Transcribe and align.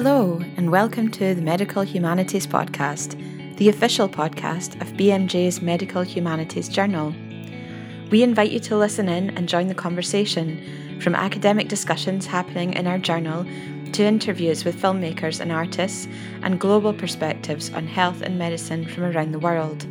Hello, 0.00 0.40
and 0.56 0.70
welcome 0.70 1.10
to 1.10 1.34
the 1.34 1.42
Medical 1.42 1.82
Humanities 1.82 2.46
Podcast, 2.46 3.16
the 3.56 3.68
official 3.68 4.08
podcast 4.08 4.80
of 4.80 4.92
BMJ's 4.92 5.60
Medical 5.60 6.02
Humanities 6.02 6.68
Journal. 6.68 7.12
We 8.08 8.22
invite 8.22 8.52
you 8.52 8.60
to 8.60 8.76
listen 8.76 9.08
in 9.08 9.36
and 9.36 9.48
join 9.48 9.66
the 9.66 9.74
conversation, 9.74 11.00
from 11.00 11.16
academic 11.16 11.66
discussions 11.66 12.26
happening 12.26 12.74
in 12.74 12.86
our 12.86 12.98
journal 12.98 13.44
to 13.90 14.04
interviews 14.04 14.64
with 14.64 14.80
filmmakers 14.80 15.40
and 15.40 15.50
artists, 15.50 16.06
and 16.42 16.60
global 16.60 16.94
perspectives 16.94 17.72
on 17.72 17.88
health 17.88 18.22
and 18.22 18.38
medicine 18.38 18.86
from 18.86 19.02
around 19.02 19.32
the 19.32 19.40
world. 19.40 19.84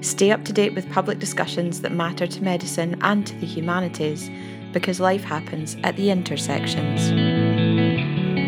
Stay 0.00 0.30
up 0.30 0.46
to 0.46 0.54
date 0.54 0.74
with 0.74 0.90
public 0.90 1.18
discussions 1.18 1.82
that 1.82 1.92
matter 1.92 2.26
to 2.26 2.42
medicine 2.42 2.96
and 3.02 3.26
to 3.26 3.34
the 3.40 3.46
humanities, 3.46 4.30
because 4.72 5.00
life 5.00 5.22
happens 5.22 5.76
at 5.84 5.96
the 5.96 6.10
intersections. 6.10 7.33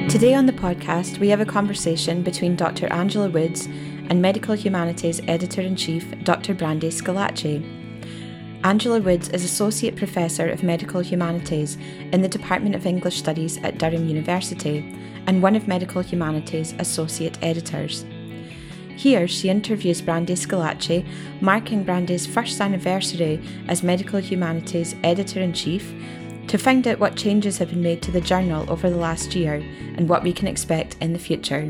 Today 0.09 0.34
on 0.34 0.46
the 0.46 0.52
podcast, 0.52 1.19
we 1.19 1.28
have 1.30 1.41
a 1.41 1.45
conversation 1.45 2.23
between 2.23 2.55
Dr. 2.55 2.87
Angela 2.92 3.28
Woods 3.28 3.66
and 4.09 4.23
Medical 4.23 4.55
Humanities 4.55 5.20
Editor 5.27 5.60
in 5.60 5.74
Chief, 5.74 6.06
Dr. 6.23 6.55
Brandy 6.55 6.91
Schillace. 6.91 7.60
Angela 8.62 9.01
Woods 9.01 9.29
is 9.30 9.42
Associate 9.42 9.96
Professor 9.96 10.48
of 10.48 10.62
Medical 10.62 11.01
Humanities 11.01 11.77
in 12.12 12.23
the 12.23 12.29
Department 12.29 12.77
of 12.77 12.87
English 12.87 13.19
Studies 13.19 13.59
at 13.65 13.79
Durham 13.79 14.09
University 14.09 14.79
and 15.27 15.42
one 15.42 15.56
of 15.56 15.66
Medical 15.66 16.02
Humanities' 16.02 16.74
Associate 16.79 17.37
Editors. 17.43 18.04
Here, 18.96 19.27
she 19.27 19.51
interviews 19.51 20.01
Brandy 20.01 20.34
Schillace, 20.34 21.04
marking 21.41 21.82
Brandy's 21.82 22.29
first 22.29 22.60
anniversary 22.60 23.43
as 23.66 23.82
Medical 23.82 24.20
Humanities 24.20 24.95
Editor 25.02 25.41
in 25.41 25.52
Chief, 25.52 25.93
to 26.57 26.62
find 26.62 26.88
out 26.88 26.99
what 26.99 27.16
changes 27.16 27.59
have 27.59 27.68
been 27.68 27.82
made 27.82 28.01
to 28.01 28.10
the 28.10 28.21
journal 28.21 28.65
over 28.71 28.88
the 28.88 28.96
last 28.96 29.35
year 29.35 29.54
and 29.96 30.09
what 30.09 30.23
we 30.23 30.32
can 30.32 30.49
expect 30.49 30.96
in 31.02 31.12
the 31.12 31.18
future. 31.18 31.68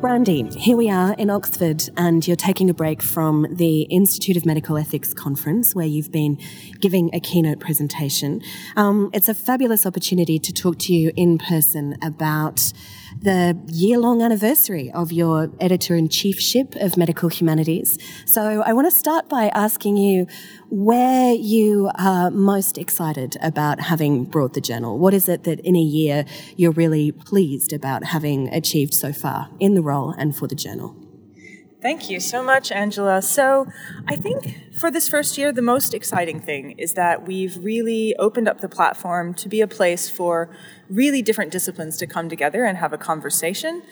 Brandy, 0.00 0.42
here 0.58 0.76
we 0.76 0.90
are 0.90 1.14
in 1.14 1.30
Oxford, 1.30 1.88
and 1.96 2.26
you're 2.26 2.36
taking 2.36 2.68
a 2.68 2.74
break 2.74 3.00
from 3.00 3.46
the 3.50 3.82
Institute 3.82 4.36
of 4.36 4.44
Medical 4.44 4.76
Ethics 4.76 5.14
conference 5.14 5.74
where 5.74 5.86
you've 5.86 6.12
been 6.12 6.38
giving 6.80 7.08
a 7.14 7.20
keynote 7.20 7.60
presentation. 7.60 8.42
Um, 8.76 9.10
it's 9.14 9.30
a 9.30 9.34
fabulous 9.34 9.86
opportunity 9.86 10.38
to 10.40 10.52
talk 10.52 10.78
to 10.80 10.92
you 10.92 11.12
in 11.16 11.38
person 11.38 11.96
about 12.02 12.72
the 13.20 13.58
year 13.68 13.98
long 13.98 14.22
anniversary 14.22 14.90
of 14.92 15.12
your 15.12 15.50
editor 15.60 15.94
in 15.94 16.08
chiefship 16.08 16.74
of 16.76 16.96
medical 16.96 17.28
humanities. 17.28 17.98
So 18.26 18.62
I 18.62 18.72
want 18.72 18.86
to 18.86 18.96
start 18.96 19.28
by 19.28 19.48
asking 19.48 19.96
you 19.96 20.26
where 20.70 21.34
you 21.34 21.90
are 21.96 22.30
most 22.30 22.78
excited 22.78 23.36
about 23.40 23.80
having 23.80 24.24
brought 24.24 24.54
the 24.54 24.60
journal. 24.60 24.98
What 24.98 25.14
is 25.14 25.28
it 25.28 25.44
that 25.44 25.60
in 25.60 25.76
a 25.76 25.80
year 25.80 26.24
you're 26.56 26.72
really 26.72 27.12
pleased 27.12 27.72
about 27.72 28.04
having 28.04 28.48
achieved 28.48 28.94
so 28.94 29.12
far 29.12 29.48
in 29.60 29.74
the 29.74 29.82
role 29.82 30.14
and 30.16 30.36
for 30.36 30.46
the 30.46 30.54
journal? 30.54 31.03
Thank 31.84 32.08
you 32.08 32.18
so 32.18 32.42
much, 32.42 32.72
Angela. 32.72 33.20
So, 33.20 33.66
I 34.08 34.16
think 34.16 34.72
for 34.72 34.90
this 34.90 35.06
first 35.06 35.36
year, 35.36 35.52
the 35.52 35.60
most 35.60 35.92
exciting 35.92 36.40
thing 36.40 36.70
is 36.78 36.94
that 36.94 37.26
we've 37.26 37.58
really 37.62 38.16
opened 38.18 38.48
up 38.48 38.62
the 38.62 38.70
platform 38.70 39.34
to 39.34 39.50
be 39.50 39.60
a 39.60 39.66
place 39.66 40.08
for 40.08 40.48
really 40.88 41.20
different 41.20 41.52
disciplines 41.52 41.98
to 41.98 42.06
come 42.06 42.30
together 42.30 42.64
and 42.64 42.78
have 42.78 42.94
a 42.94 42.96
conversation. 42.96 43.82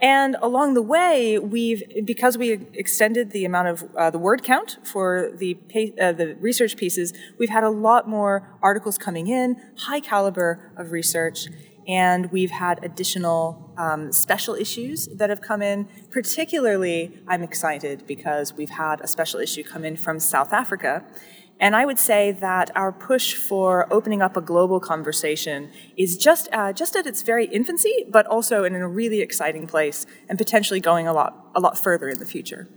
And 0.00 0.36
along 0.40 0.74
the 0.74 0.82
way, 0.82 1.40
we've 1.40 1.82
because 2.04 2.38
we 2.38 2.52
extended 2.72 3.32
the 3.32 3.44
amount 3.44 3.66
of 3.66 3.84
uh, 3.96 4.10
the 4.10 4.18
word 4.20 4.44
count 4.44 4.78
for 4.84 5.32
the 5.36 5.58
uh, 6.00 6.12
the 6.12 6.36
research 6.40 6.76
pieces, 6.76 7.12
we've 7.36 7.50
had 7.50 7.64
a 7.64 7.68
lot 7.68 8.08
more 8.08 8.56
articles 8.62 8.96
coming 8.96 9.26
in, 9.26 9.56
high 9.76 10.00
caliber 10.00 10.72
of 10.76 10.92
research, 10.92 11.48
and 11.90 12.30
we've 12.30 12.52
had 12.52 12.84
additional 12.84 13.74
um, 13.76 14.12
special 14.12 14.54
issues 14.54 15.08
that 15.08 15.28
have 15.28 15.40
come 15.40 15.60
in. 15.60 15.88
Particularly, 16.12 17.18
I'm 17.26 17.42
excited 17.42 18.06
because 18.06 18.54
we've 18.54 18.70
had 18.70 19.00
a 19.00 19.08
special 19.08 19.40
issue 19.40 19.64
come 19.64 19.84
in 19.84 19.96
from 19.96 20.20
South 20.20 20.52
Africa. 20.52 21.04
And 21.58 21.74
I 21.74 21.84
would 21.84 21.98
say 21.98 22.30
that 22.30 22.70
our 22.76 22.92
push 22.92 23.34
for 23.34 23.92
opening 23.92 24.22
up 24.22 24.36
a 24.36 24.40
global 24.40 24.78
conversation 24.78 25.70
is 25.96 26.16
just, 26.16 26.48
uh, 26.52 26.72
just 26.72 26.94
at 26.94 27.06
its 27.06 27.22
very 27.22 27.46
infancy, 27.46 28.06
but 28.08 28.24
also 28.26 28.62
in 28.62 28.76
a 28.76 28.88
really 28.88 29.20
exciting 29.20 29.66
place 29.66 30.06
and 30.28 30.38
potentially 30.38 30.80
going 30.80 31.08
a 31.08 31.12
lot, 31.12 31.50
a 31.56 31.60
lot 31.60 31.76
further 31.76 32.08
in 32.08 32.20
the 32.20 32.24
future. 32.24 32.68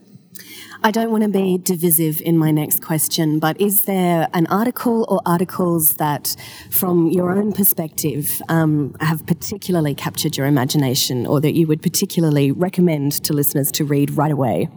I 0.84 0.92
don't 0.92 1.12
want 1.12 1.24
to 1.24 1.30
be 1.30 1.58
divisive 1.58 2.22
in 2.22 2.38
my 2.38 2.52
next 2.52 2.82
question, 2.82 3.40
but 3.40 3.60
is 3.62 3.86
there 3.86 4.28
an 4.34 4.48
article 4.48 5.06
or 5.08 5.22
articles 5.26 5.96
that, 5.96 6.36
from 6.70 7.10
your 7.10 7.32
own 7.32 7.54
perspective, 7.54 8.42
um, 8.50 8.96
have 9.00 9.26
particularly 9.26 9.96
captured 9.96 10.36
your 10.36 10.46
imagination 10.46 11.26
or 11.26 11.40
that 11.40 11.54
you 11.54 11.68
would 11.68 11.82
particularly 11.82 12.52
recommend 12.52 13.14
to 13.24 13.34
listeners 13.34 13.72
to 13.74 13.86
read 13.86 14.12
right 14.12 14.32
away? 14.32 14.68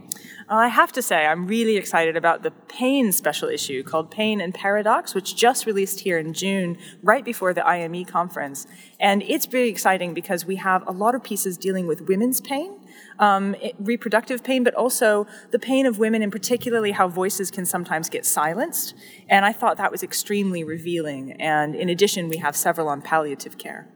I 0.49 0.69
have 0.69 0.93
to 0.93 1.03
say, 1.03 1.27
I'm 1.27 1.47
really 1.47 1.77
excited 1.77 2.17
about 2.17 2.43
the 2.43 2.53
Pain 2.53 3.11
special 3.11 3.49
issue 3.49 3.83
called 3.83 4.11
Pain 4.11 4.41
and 4.41 4.55
Paradox, 4.55 5.15
which 5.15 5.35
just 5.35 5.67
released 5.67 6.01
here 6.01 6.19
in 6.19 6.33
June, 6.33 6.79
right 7.03 7.25
before 7.25 7.53
the 7.53 7.67
IME 7.67 8.05
conference. 8.05 8.67
And 9.01 9.23
it's 9.23 9.53
really 9.53 9.71
exciting 9.71 10.15
because 10.15 10.45
we 10.45 10.57
have 10.57 10.87
a 10.87 10.93
lot 10.93 11.15
of 11.15 11.25
pieces 11.25 11.57
dealing 11.57 11.87
with 11.87 12.03
women's 12.03 12.41
pain 12.41 12.79
um, 13.19 13.57
reproductive 13.79 14.45
pain, 14.45 14.63
but 14.65 14.75
also 14.75 15.27
the 15.51 15.59
pain 15.59 15.87
of 15.87 15.99
women, 15.99 16.23
and 16.23 16.31
particularly 16.31 16.93
how 16.93 17.09
voices 17.09 17.51
can 17.51 17.65
sometimes 17.65 18.09
get 18.09 18.27
silenced. 18.27 18.95
And 19.29 19.45
I 19.45 19.53
thought 19.53 19.77
that 19.79 19.91
was 19.91 20.03
extremely 20.03 20.65
revealing. 20.65 21.33
And 21.41 21.75
in 21.75 21.89
addition, 21.89 22.29
we 22.29 22.39
have 22.39 22.57
several 22.57 22.89
on 22.89 23.03
palliative 23.03 23.59
care. 23.59 23.89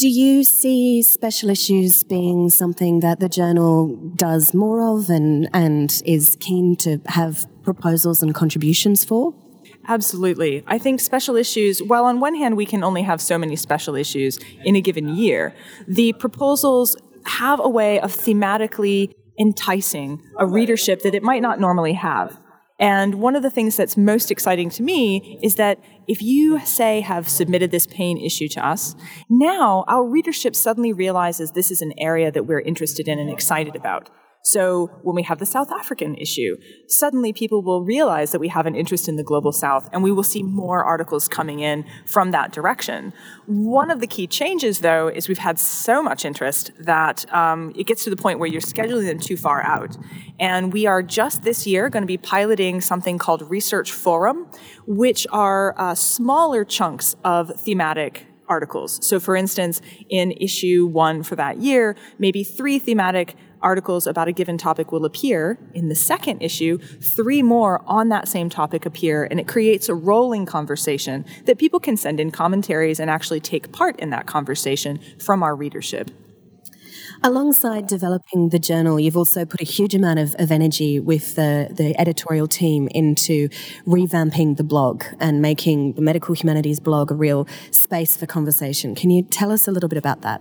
Do 0.00 0.08
you 0.08 0.44
see 0.44 1.02
special 1.02 1.50
issues 1.50 2.04
being 2.04 2.48
something 2.48 3.00
that 3.00 3.20
the 3.20 3.28
journal 3.28 3.96
does 4.16 4.54
more 4.54 4.96
of 4.96 5.10
and, 5.10 5.46
and 5.52 6.00
is 6.06 6.38
keen 6.40 6.74
to 6.76 7.02
have 7.04 7.46
proposals 7.62 8.22
and 8.22 8.34
contributions 8.34 9.04
for? 9.04 9.34
Absolutely. 9.88 10.64
I 10.66 10.78
think 10.78 11.00
special 11.00 11.36
issues, 11.36 11.82
while 11.82 12.06
on 12.06 12.18
one 12.18 12.34
hand 12.34 12.56
we 12.56 12.64
can 12.64 12.82
only 12.82 13.02
have 13.02 13.20
so 13.20 13.36
many 13.36 13.56
special 13.56 13.94
issues 13.94 14.38
in 14.64 14.74
a 14.74 14.80
given 14.80 15.16
year, 15.16 15.54
the 15.86 16.14
proposals 16.14 16.96
have 17.26 17.60
a 17.60 17.68
way 17.68 18.00
of 18.00 18.10
thematically 18.10 19.12
enticing 19.38 20.22
a 20.38 20.46
readership 20.46 21.02
that 21.02 21.14
it 21.14 21.22
might 21.22 21.42
not 21.42 21.60
normally 21.60 21.92
have. 21.92 22.39
And 22.80 23.16
one 23.16 23.36
of 23.36 23.42
the 23.42 23.50
things 23.50 23.76
that's 23.76 23.96
most 23.96 24.30
exciting 24.30 24.70
to 24.70 24.82
me 24.82 25.38
is 25.42 25.56
that 25.56 25.78
if 26.08 26.22
you, 26.22 26.58
say, 26.60 27.02
have 27.02 27.28
submitted 27.28 27.70
this 27.70 27.86
pain 27.86 28.16
issue 28.16 28.48
to 28.48 28.66
us, 28.66 28.96
now 29.28 29.84
our 29.86 30.02
readership 30.02 30.56
suddenly 30.56 30.92
realizes 30.92 31.52
this 31.52 31.70
is 31.70 31.82
an 31.82 31.92
area 31.98 32.32
that 32.32 32.46
we're 32.46 32.60
interested 32.60 33.06
in 33.06 33.18
and 33.18 33.30
excited 33.30 33.76
about. 33.76 34.08
So 34.42 34.86
when 35.02 35.14
we 35.14 35.22
have 35.24 35.38
the 35.38 35.46
South 35.46 35.70
African 35.70 36.14
issue, 36.14 36.56
suddenly 36.88 37.32
people 37.32 37.62
will 37.62 37.84
realize 37.84 38.32
that 38.32 38.40
we 38.40 38.48
have 38.48 38.64
an 38.64 38.74
interest 38.74 39.06
in 39.06 39.16
the 39.16 39.22
global 39.22 39.52
South 39.52 39.88
and 39.92 40.02
we 40.02 40.10
will 40.10 40.22
see 40.22 40.42
more 40.42 40.82
articles 40.82 41.28
coming 41.28 41.60
in 41.60 41.84
from 42.06 42.30
that 42.30 42.50
direction. 42.50 43.12
One 43.46 43.90
of 43.90 44.00
the 44.00 44.06
key 44.06 44.26
changes, 44.26 44.80
though, 44.80 45.08
is 45.08 45.28
we've 45.28 45.38
had 45.38 45.58
so 45.58 46.02
much 46.02 46.24
interest 46.24 46.70
that 46.78 47.30
um, 47.34 47.72
it 47.76 47.86
gets 47.86 48.04
to 48.04 48.10
the 48.10 48.16
point 48.16 48.38
where 48.38 48.48
you're 48.48 48.62
scheduling 48.62 49.06
them 49.06 49.18
too 49.18 49.36
far 49.36 49.62
out. 49.62 49.96
And 50.38 50.72
we 50.72 50.86
are 50.86 51.02
just 51.02 51.42
this 51.42 51.66
year 51.66 51.90
going 51.90 52.02
to 52.02 52.06
be 52.06 52.18
piloting 52.18 52.80
something 52.80 53.18
called 53.18 53.42
Research 53.50 53.92
Forum, 53.92 54.48
which 54.86 55.26
are 55.32 55.74
uh, 55.78 55.94
smaller 55.94 56.64
chunks 56.64 57.14
of 57.24 57.52
thematic 57.60 58.26
articles. 58.48 58.98
So, 59.06 59.20
for 59.20 59.36
instance, 59.36 59.80
in 60.08 60.32
issue 60.32 60.86
one 60.86 61.22
for 61.22 61.36
that 61.36 61.58
year, 61.58 61.94
maybe 62.18 62.42
three 62.42 62.78
thematic 62.78 63.36
articles 63.62 64.06
about 64.06 64.28
a 64.28 64.32
given 64.32 64.58
topic 64.58 64.92
will 64.92 65.04
appear. 65.04 65.58
In 65.74 65.88
the 65.88 65.94
second 65.94 66.40
issue, 66.40 66.78
three 66.78 67.42
more 67.42 67.82
on 67.86 68.08
that 68.08 68.28
same 68.28 68.50
topic 68.50 68.86
appear, 68.86 69.24
and 69.24 69.40
it 69.40 69.46
creates 69.46 69.88
a 69.88 69.94
rolling 69.94 70.46
conversation 70.46 71.24
that 71.44 71.58
people 71.58 71.80
can 71.80 71.96
send 71.96 72.20
in 72.20 72.30
commentaries 72.30 73.00
and 73.00 73.10
actually 73.10 73.40
take 73.40 73.72
part 73.72 73.98
in 74.00 74.10
that 74.10 74.26
conversation 74.26 75.00
from 75.18 75.42
our 75.42 75.54
readership. 75.54 76.10
Alongside 77.22 77.86
developing 77.86 78.48
the 78.48 78.58
journal, 78.58 78.98
you've 78.98 79.16
also 79.16 79.44
put 79.44 79.60
a 79.60 79.64
huge 79.64 79.94
amount 79.94 80.18
of, 80.18 80.34
of 80.38 80.50
energy 80.50 80.98
with 80.98 81.34
the, 81.34 81.68
the 81.70 81.94
editorial 82.00 82.48
team 82.48 82.88
into 82.92 83.50
revamping 83.86 84.56
the 84.56 84.64
blog 84.64 85.04
and 85.18 85.42
making 85.42 85.92
the 85.94 86.00
medical 86.00 86.34
humanities 86.34 86.80
blog 86.80 87.10
a 87.10 87.14
real 87.14 87.46
space 87.72 88.16
for 88.16 88.24
conversation. 88.24 88.94
Can 88.94 89.10
you 89.10 89.22
tell 89.22 89.52
us 89.52 89.68
a 89.68 89.70
little 89.70 89.88
bit 89.90 89.98
about 89.98 90.22
that? 90.22 90.40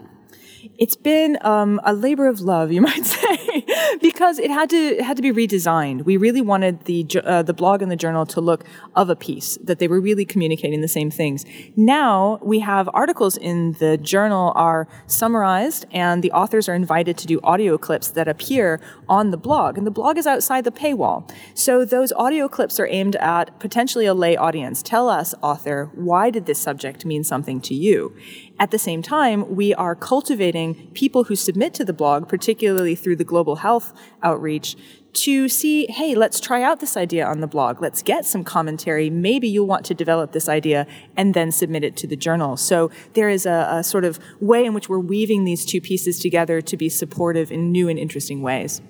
It's 0.79 0.95
been 0.95 1.37
um, 1.41 1.81
a 1.83 1.93
labor 1.93 2.27
of 2.27 2.39
love, 2.39 2.71
you 2.71 2.81
might 2.89 3.05
say. 3.05 3.65
because 4.01 4.39
it 4.39 4.49
had 4.49 4.69
to 4.69 4.77
it 4.77 5.01
had 5.01 5.15
to 5.17 5.21
be 5.21 5.31
redesigned. 5.31 6.05
We 6.05 6.17
really 6.17 6.41
wanted 6.41 6.85
the 6.85 7.05
uh, 7.23 7.43
the 7.43 7.53
blog 7.53 7.81
and 7.81 7.91
the 7.91 7.95
journal 7.95 8.25
to 8.27 8.41
look 8.41 8.63
of 8.95 9.09
a 9.09 9.15
piece 9.15 9.57
that 9.63 9.79
they 9.79 9.87
were 9.87 9.99
really 9.99 10.25
communicating 10.25 10.81
the 10.81 10.87
same 10.87 11.11
things. 11.11 11.45
Now 11.75 12.39
we 12.41 12.59
have 12.59 12.89
articles 12.93 13.37
in 13.37 13.73
the 13.73 13.97
journal 13.97 14.53
are 14.55 14.87
summarized 15.07 15.85
and 15.91 16.23
the 16.23 16.31
authors 16.31 16.69
are 16.69 16.75
invited 16.75 17.17
to 17.19 17.27
do 17.27 17.39
audio 17.43 17.77
clips 17.77 18.09
that 18.11 18.27
appear 18.27 18.79
on 19.07 19.31
the 19.31 19.37
blog 19.37 19.77
and 19.77 19.85
the 19.85 19.91
blog 19.91 20.17
is 20.17 20.27
outside 20.27 20.63
the 20.63 20.71
paywall. 20.71 21.29
So 21.53 21.85
those 21.85 22.11
audio 22.13 22.47
clips 22.47 22.79
are 22.79 22.87
aimed 22.87 23.15
at 23.17 23.59
potentially 23.59 24.05
a 24.05 24.13
lay 24.13 24.35
audience. 24.37 24.81
Tell 24.81 25.09
us 25.09 25.33
author, 25.41 25.89
why 25.93 26.29
did 26.29 26.45
this 26.45 26.59
subject 26.59 27.05
mean 27.05 27.23
something 27.23 27.61
to 27.61 27.73
you? 27.73 28.15
At 28.59 28.71
the 28.71 28.77
same 28.77 29.01
time, 29.01 29.55
we 29.55 29.73
are 29.73 29.95
cultivating 29.95 30.91
people 30.93 31.23
who 31.23 31.35
submit 31.37 31.73
to 31.75 31.85
the 31.85 31.93
blog, 31.93 32.27
particularly 32.27 32.93
through 32.93 33.15
the 33.15 33.23
global 33.23 33.57
health 33.57 33.93
outreach, 34.21 34.75
to 35.13 35.47
see, 35.47 35.87
hey, 35.89 36.13
let's 36.13 36.41
try 36.41 36.61
out 36.61 36.81
this 36.81 36.97
idea 36.97 37.25
on 37.25 37.39
the 37.39 37.47
blog. 37.47 37.81
Let's 37.81 38.03
get 38.03 38.25
some 38.25 38.43
commentary. 38.43 39.09
Maybe 39.09 39.47
you'll 39.47 39.65
want 39.65 39.85
to 39.85 39.93
develop 39.93 40.33
this 40.33 40.49
idea 40.49 40.85
and 41.15 41.33
then 41.33 41.53
submit 41.53 41.85
it 41.85 41.95
to 41.97 42.07
the 42.07 42.17
journal. 42.17 42.57
So 42.57 42.91
there 43.13 43.29
is 43.29 43.45
a, 43.45 43.67
a 43.71 43.83
sort 43.83 44.03
of 44.03 44.19
way 44.41 44.65
in 44.65 44.73
which 44.73 44.89
we're 44.89 44.99
weaving 44.99 45.45
these 45.45 45.65
two 45.65 45.79
pieces 45.79 46.19
together 46.19 46.61
to 46.61 46.77
be 46.77 46.89
supportive 46.89 47.51
in 47.51 47.71
new 47.71 47.87
and 47.87 47.97
interesting 47.97 48.41
ways. 48.41 48.81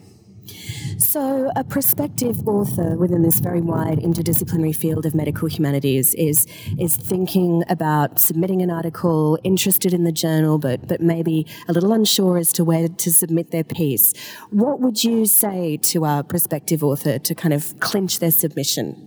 So, 0.98 1.52
a 1.56 1.64
prospective 1.64 2.48
author 2.48 2.96
within 2.98 3.22
this 3.22 3.40
very 3.40 3.62
wide 3.62 4.00
interdisciplinary 4.00 4.76
field 4.76 5.06
of 5.06 5.16
medical 5.16 5.48
humanities 5.48 6.14
is 6.16 6.46
is 6.78 6.98
thinking 6.98 7.64
about 7.70 8.20
submitting 8.20 8.62
an 8.62 8.70
article, 8.70 9.40
interested 9.44 9.94
in 9.94 10.04
the 10.04 10.12
journal, 10.12 10.58
but 10.58 10.88
but 10.88 11.02
maybe 11.02 11.48
a 11.68 11.74
little 11.74 11.94
unsure 11.94 12.38
as 12.38 12.52
to 12.54 12.64
where 12.64 12.88
to 12.88 13.12
submit 13.12 13.52
their 13.52 13.64
piece. 13.64 14.14
What 14.50 14.80
would 14.82 15.04
you 15.04 15.26
say 15.26 15.78
to 15.78 16.06
a 16.06 16.24
prospective 16.24 16.84
author 16.84 17.18
to 17.18 17.36
kind 17.36 17.54
of 17.54 17.80
clinch 17.80 18.20
their 18.20 18.32
submission? 18.32 19.06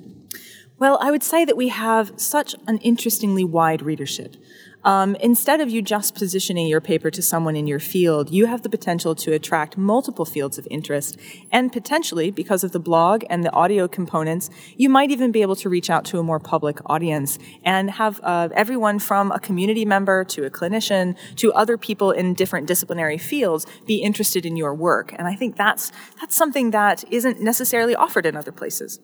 Well, 0.78 0.98
I 1.00 1.12
would 1.12 1.22
say 1.22 1.44
that 1.44 1.56
we 1.56 1.68
have 1.68 2.12
such 2.16 2.56
an 2.66 2.78
interestingly 2.78 3.44
wide 3.44 3.82
readership. 3.82 4.34
Um, 4.84 5.14
instead 5.16 5.60
of 5.60 5.70
you 5.70 5.80
just 5.80 6.14
positioning 6.14 6.66
your 6.66 6.80
paper 6.80 7.10
to 7.10 7.22
someone 7.22 7.54
in 7.54 7.66
your 7.66 7.78
field, 7.78 8.30
you 8.30 8.46
have 8.46 8.62
the 8.62 8.68
potential 8.68 9.14
to 9.14 9.32
attract 9.32 9.76
multiple 9.76 10.24
fields 10.24 10.58
of 10.58 10.66
interest. 10.70 11.16
And 11.52 11.72
potentially, 11.72 12.30
because 12.30 12.64
of 12.64 12.72
the 12.72 12.80
blog 12.80 13.24
and 13.30 13.44
the 13.44 13.52
audio 13.52 13.86
components, 13.86 14.50
you 14.76 14.88
might 14.88 15.10
even 15.10 15.30
be 15.30 15.42
able 15.42 15.56
to 15.56 15.68
reach 15.68 15.88
out 15.88 16.04
to 16.06 16.18
a 16.18 16.22
more 16.22 16.40
public 16.40 16.78
audience 16.86 17.38
and 17.64 17.92
have 17.92 18.20
uh, 18.24 18.48
everyone 18.54 18.98
from 18.98 19.30
a 19.30 19.38
community 19.38 19.84
member 19.84 20.24
to 20.24 20.44
a 20.44 20.50
clinician 20.50 21.16
to 21.36 21.52
other 21.52 21.78
people 21.78 22.10
in 22.10 22.34
different 22.34 22.66
disciplinary 22.66 23.18
fields 23.18 23.66
be 23.86 24.02
interested 24.02 24.44
in 24.44 24.56
your 24.56 24.74
work. 24.74 25.14
And 25.16 25.28
I 25.28 25.36
think 25.36 25.56
that's, 25.56 25.92
that's 26.20 26.34
something 26.34 26.72
that 26.72 27.04
isn't 27.10 27.40
necessarily 27.40 27.94
offered 27.94 28.26
in 28.26 28.36
other 28.36 28.52
places. 28.52 28.98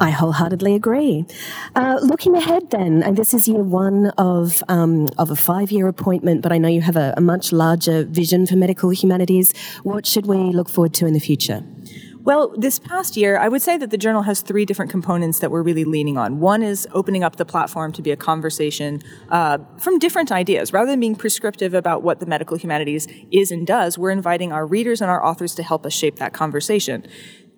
I 0.00 0.10
wholeheartedly 0.10 0.74
agree. 0.74 1.24
Uh, 1.74 1.98
looking 2.02 2.36
ahead, 2.36 2.70
then, 2.70 3.02
and 3.02 3.16
this 3.16 3.32
is 3.32 3.46
year 3.46 3.62
one 3.62 4.08
of 4.18 4.62
um, 4.68 5.08
of 5.18 5.30
a 5.30 5.36
five 5.36 5.70
year 5.70 5.86
appointment, 5.88 6.42
but 6.42 6.52
I 6.52 6.58
know 6.58 6.68
you 6.68 6.80
have 6.80 6.96
a, 6.96 7.14
a 7.16 7.20
much 7.20 7.52
larger 7.52 8.04
vision 8.04 8.46
for 8.46 8.56
medical 8.56 8.90
humanities. 8.90 9.54
What 9.82 10.06
should 10.06 10.26
we 10.26 10.36
look 10.36 10.68
forward 10.68 10.94
to 10.94 11.06
in 11.06 11.14
the 11.14 11.20
future? 11.20 11.62
Well, 12.24 12.54
this 12.56 12.78
past 12.78 13.18
year, 13.18 13.36
I 13.36 13.48
would 13.48 13.60
say 13.60 13.76
that 13.76 13.90
the 13.90 13.98
journal 13.98 14.22
has 14.22 14.40
three 14.40 14.64
different 14.64 14.90
components 14.90 15.40
that 15.40 15.50
we're 15.50 15.62
really 15.62 15.84
leaning 15.84 16.16
on. 16.16 16.40
One 16.40 16.62
is 16.62 16.88
opening 16.92 17.22
up 17.22 17.36
the 17.36 17.44
platform 17.44 17.92
to 17.92 18.00
be 18.00 18.10
a 18.12 18.16
conversation 18.16 19.02
uh, 19.28 19.58
from 19.78 19.98
different 19.98 20.32
ideas. 20.32 20.72
Rather 20.72 20.90
than 20.90 21.00
being 21.00 21.16
prescriptive 21.16 21.74
about 21.74 22.02
what 22.02 22.20
the 22.20 22.26
medical 22.26 22.56
humanities 22.56 23.06
is 23.30 23.50
and 23.50 23.66
does, 23.66 23.98
we're 23.98 24.10
inviting 24.10 24.52
our 24.52 24.66
readers 24.66 25.02
and 25.02 25.10
our 25.10 25.22
authors 25.22 25.54
to 25.56 25.62
help 25.62 25.84
us 25.84 25.92
shape 25.92 26.16
that 26.16 26.32
conversation. 26.32 27.06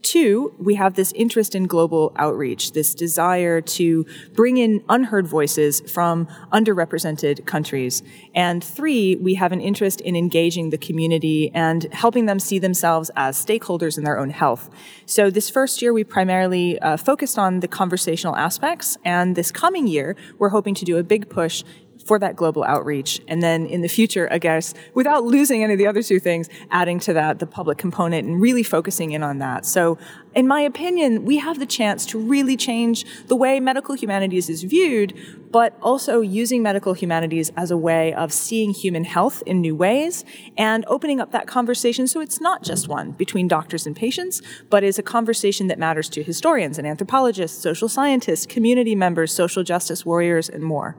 Two, 0.06 0.54
we 0.60 0.76
have 0.76 0.94
this 0.94 1.10
interest 1.16 1.56
in 1.56 1.66
global 1.66 2.12
outreach, 2.14 2.74
this 2.74 2.94
desire 2.94 3.60
to 3.60 4.06
bring 4.34 4.56
in 4.56 4.84
unheard 4.88 5.26
voices 5.26 5.80
from 5.80 6.28
underrepresented 6.52 7.44
countries. 7.44 8.04
And 8.32 8.62
three, 8.62 9.16
we 9.16 9.34
have 9.34 9.50
an 9.50 9.60
interest 9.60 10.00
in 10.00 10.14
engaging 10.14 10.70
the 10.70 10.78
community 10.78 11.50
and 11.52 11.92
helping 11.92 12.26
them 12.26 12.38
see 12.38 12.60
themselves 12.60 13.10
as 13.16 13.44
stakeholders 13.44 13.98
in 13.98 14.04
their 14.04 14.16
own 14.16 14.30
health. 14.30 14.70
So 15.06 15.28
this 15.28 15.50
first 15.50 15.82
year, 15.82 15.92
we 15.92 16.04
primarily 16.04 16.78
uh, 16.78 16.98
focused 16.98 17.36
on 17.36 17.58
the 17.58 17.66
conversational 17.66 18.36
aspects. 18.36 18.96
And 19.04 19.34
this 19.34 19.50
coming 19.50 19.88
year, 19.88 20.14
we're 20.38 20.50
hoping 20.50 20.76
to 20.76 20.84
do 20.84 20.98
a 20.98 21.02
big 21.02 21.28
push 21.28 21.64
for 22.06 22.18
that 22.20 22.36
global 22.36 22.64
outreach. 22.64 23.20
And 23.28 23.42
then 23.42 23.66
in 23.66 23.82
the 23.82 23.88
future, 23.88 24.28
I 24.30 24.38
guess, 24.38 24.74
without 24.94 25.24
losing 25.24 25.62
any 25.64 25.72
of 25.72 25.78
the 25.78 25.86
other 25.86 26.02
two 26.02 26.20
things, 26.20 26.48
adding 26.70 27.00
to 27.00 27.12
that 27.14 27.40
the 27.40 27.46
public 27.46 27.78
component 27.78 28.26
and 28.26 28.40
really 28.40 28.62
focusing 28.62 29.12
in 29.12 29.22
on 29.22 29.38
that. 29.38 29.66
So, 29.66 29.98
in 30.34 30.46
my 30.46 30.60
opinion, 30.60 31.24
we 31.24 31.38
have 31.38 31.58
the 31.58 31.66
chance 31.66 32.04
to 32.06 32.18
really 32.18 32.58
change 32.58 33.06
the 33.26 33.34
way 33.34 33.58
medical 33.58 33.94
humanities 33.94 34.50
is 34.50 34.62
viewed, 34.64 35.14
but 35.50 35.74
also 35.80 36.20
using 36.20 36.62
medical 36.62 36.92
humanities 36.92 37.50
as 37.56 37.70
a 37.70 37.76
way 37.76 38.12
of 38.12 38.32
seeing 38.34 38.72
human 38.72 39.04
health 39.04 39.42
in 39.46 39.62
new 39.62 39.74
ways 39.74 40.26
and 40.58 40.84
opening 40.88 41.20
up 41.20 41.32
that 41.32 41.46
conversation 41.46 42.06
so 42.06 42.20
it's 42.20 42.38
not 42.38 42.62
just 42.62 42.86
one 42.86 43.12
between 43.12 43.48
doctors 43.48 43.86
and 43.86 43.96
patients, 43.96 44.42
but 44.68 44.84
is 44.84 44.98
a 44.98 45.02
conversation 45.02 45.68
that 45.68 45.78
matters 45.78 46.10
to 46.10 46.22
historians 46.22 46.76
and 46.76 46.86
anthropologists, 46.86 47.60
social 47.62 47.88
scientists, 47.88 48.44
community 48.44 48.94
members, 48.94 49.32
social 49.32 49.62
justice 49.62 50.04
warriors, 50.04 50.50
and 50.50 50.62
more. 50.62 50.96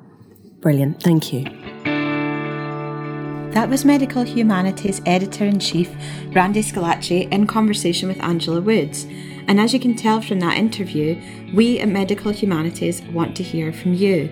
Brilliant. 0.60 1.02
Thank 1.02 1.32
you. 1.34 1.44
That 3.52 3.70
was 3.70 3.86
Medical 3.86 4.24
Humanities 4.24 5.02
Editor 5.06 5.46
in 5.46 5.60
Chief 5.60 5.92
Brandy 6.32 6.62
Schillace 6.62 7.28
in 7.32 7.48
conversation 7.48 8.08
with 8.08 8.22
Angela 8.22 8.62
Woods. 8.62 9.06
And 9.48 9.60
as 9.60 9.74
you 9.74 9.80
can 9.80 9.96
tell 9.96 10.22
from 10.22 10.40
that 10.42 10.58
interview, 10.58 11.20
we 11.54 11.80
at 11.80 11.88
Medical 11.88 12.32
Humanities 12.32 13.02
want 13.04 13.36
to 13.38 13.44
hear 13.44 13.72
from 13.72 13.94
you. 13.94 14.32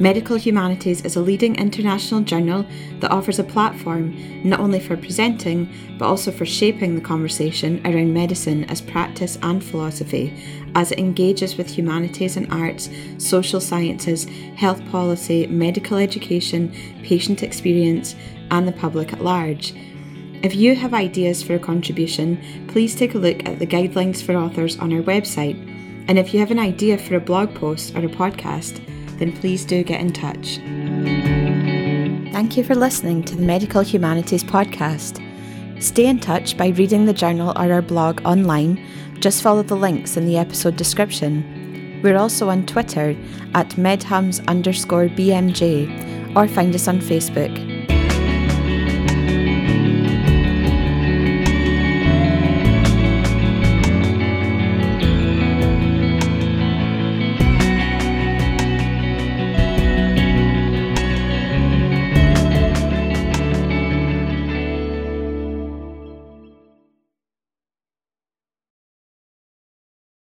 Medical 0.00 0.36
Humanities 0.36 1.02
is 1.02 1.16
a 1.16 1.20
leading 1.20 1.56
international 1.56 2.22
journal 2.22 2.64
that 3.00 3.10
offers 3.10 3.38
a 3.38 3.44
platform 3.44 4.16
not 4.42 4.58
only 4.58 4.80
for 4.80 4.96
presenting, 4.96 5.70
but 5.98 6.06
also 6.06 6.32
for 6.32 6.46
shaping 6.46 6.94
the 6.94 7.02
conversation 7.02 7.82
around 7.84 8.14
medicine 8.14 8.64
as 8.70 8.80
practice 8.80 9.38
and 9.42 9.62
philosophy, 9.62 10.32
as 10.74 10.90
it 10.90 10.98
engages 10.98 11.58
with 11.58 11.68
humanities 11.68 12.38
and 12.38 12.50
arts, 12.50 12.88
social 13.18 13.60
sciences, 13.60 14.24
health 14.56 14.82
policy, 14.90 15.46
medical 15.48 15.98
education, 15.98 16.74
patient 17.02 17.42
experience, 17.42 18.16
and 18.50 18.66
the 18.66 18.72
public 18.72 19.12
at 19.12 19.22
large. 19.22 19.74
If 20.42 20.54
you 20.54 20.74
have 20.76 20.94
ideas 20.94 21.42
for 21.42 21.56
a 21.56 21.58
contribution, 21.58 22.42
please 22.68 22.96
take 22.96 23.14
a 23.14 23.18
look 23.18 23.46
at 23.46 23.58
the 23.58 23.66
guidelines 23.66 24.22
for 24.22 24.34
authors 24.34 24.78
on 24.78 24.94
our 24.94 25.02
website. 25.02 25.58
And 26.08 26.18
if 26.18 26.32
you 26.32 26.40
have 26.40 26.50
an 26.50 26.58
idea 26.58 26.96
for 26.96 27.16
a 27.16 27.20
blog 27.20 27.54
post 27.54 27.94
or 27.94 27.98
a 27.98 28.08
podcast, 28.08 28.80
then 29.20 29.32
please 29.32 29.64
do 29.64 29.84
get 29.84 30.00
in 30.00 30.12
touch. 30.12 30.56
Thank 32.32 32.56
you 32.56 32.64
for 32.64 32.74
listening 32.74 33.22
to 33.24 33.36
the 33.36 33.42
Medical 33.42 33.82
Humanities 33.82 34.42
Podcast. 34.42 35.22
Stay 35.80 36.06
in 36.06 36.18
touch 36.18 36.56
by 36.56 36.68
reading 36.68 37.04
the 37.04 37.12
journal 37.12 37.50
or 37.50 37.72
our 37.72 37.82
blog 37.82 38.20
online. 38.24 38.84
Just 39.20 39.42
follow 39.42 39.62
the 39.62 39.76
links 39.76 40.16
in 40.16 40.26
the 40.26 40.38
episode 40.38 40.76
description. 40.76 42.00
We're 42.02 42.16
also 42.16 42.48
on 42.48 42.66
Twitter 42.66 43.16
at 43.54 43.70
medhums 43.70 44.44
underscore 44.48 45.08
BMJ 45.08 46.34
or 46.34 46.48
find 46.48 46.74
us 46.74 46.88
on 46.88 46.98
Facebook. 46.98 47.79